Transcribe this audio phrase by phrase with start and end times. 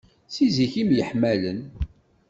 [0.33, 1.59] Si zik i myeḥmalen.